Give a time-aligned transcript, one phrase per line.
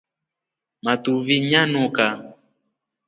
[0.83, 2.07] Matuvi nyanuka.